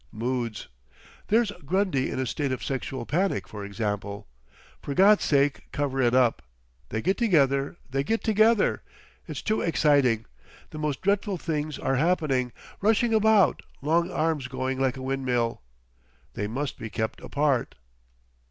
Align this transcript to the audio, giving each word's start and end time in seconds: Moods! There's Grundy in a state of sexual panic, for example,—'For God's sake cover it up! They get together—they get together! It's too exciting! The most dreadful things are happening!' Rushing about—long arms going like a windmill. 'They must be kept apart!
Moods! 0.11 0.67
There's 1.27 1.51
Grundy 1.63 2.09
in 2.09 2.17
a 2.17 2.25
state 2.25 2.51
of 2.51 2.63
sexual 2.63 3.05
panic, 3.05 3.47
for 3.47 3.63
example,—'For 3.63 4.95
God's 4.95 5.23
sake 5.23 5.67
cover 5.71 6.01
it 6.01 6.15
up! 6.15 6.41
They 6.89 7.03
get 7.03 7.19
together—they 7.19 8.03
get 8.03 8.23
together! 8.23 8.81
It's 9.27 9.43
too 9.43 9.61
exciting! 9.61 10.25
The 10.71 10.79
most 10.79 11.03
dreadful 11.03 11.37
things 11.37 11.77
are 11.77 11.97
happening!' 11.97 12.51
Rushing 12.81 13.13
about—long 13.13 14.09
arms 14.09 14.47
going 14.47 14.79
like 14.79 14.97
a 14.97 15.03
windmill. 15.03 15.61
'They 16.33 16.47
must 16.47 16.79
be 16.79 16.89
kept 16.89 17.21
apart! 17.21 17.75